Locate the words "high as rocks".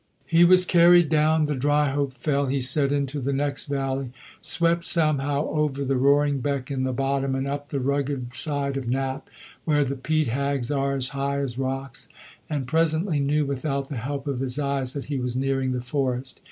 11.09-12.09